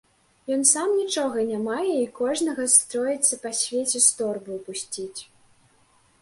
[0.53, 5.21] Ён сам нічога не мае і кожнага строіцца па свеце з торбаю пусціць.